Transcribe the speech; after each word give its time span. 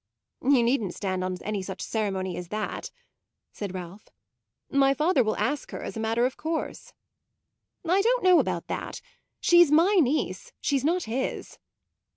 "You 0.41 0.63
needn't 0.63 0.95
stand 0.95 1.23
on 1.23 1.37
any 1.43 1.61
such 1.61 1.83
ceremony 1.83 2.35
as 2.35 2.47
that," 2.47 2.89
said 3.53 3.75
Ralph. 3.75 4.09
"My 4.67 4.95
father 4.95 5.23
will 5.23 5.37
ask 5.37 5.69
her 5.69 5.83
as 5.83 5.95
a 5.95 5.99
matter 5.99 6.25
of 6.25 6.37
course." 6.37 6.93
"I 7.87 8.01
don't 8.01 8.23
know 8.23 8.39
about 8.39 8.65
that. 8.65 8.99
She's 9.41 9.69
my 9.71 9.93
niece; 10.01 10.53
she's 10.59 10.83
not 10.83 11.03
his." 11.03 11.59